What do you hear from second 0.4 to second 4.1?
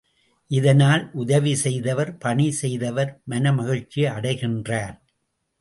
இதனால் உதவி செய்தவர் பணி செய்தவர் மனமகிழ்ச்சி